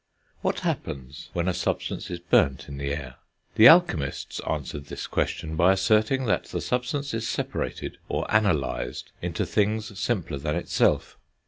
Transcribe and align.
What 0.41 0.61
happens 0.61 1.29
when 1.33 1.47
a 1.47 1.53
substance 1.53 2.09
is 2.09 2.17
burnt 2.17 2.67
in 2.67 2.77
the 2.79 2.91
air? 2.91 3.17
The 3.53 3.67
alchemists 3.67 4.41
answered 4.49 4.85
this 4.85 5.05
question 5.05 5.55
by 5.55 5.73
asserting 5.73 6.25
that 6.25 6.45
the 6.45 6.59
substance 6.59 7.13
is 7.13 7.27
separated 7.29 7.99
or 8.09 8.25
analysed 8.29 9.11
into 9.21 9.45
things 9.45 9.99
simpler 9.99 10.39
than 10.39 10.55
itself. 10.55 11.19